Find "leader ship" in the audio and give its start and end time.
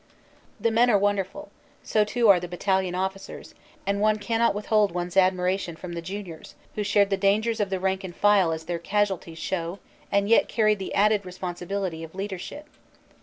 12.15-12.65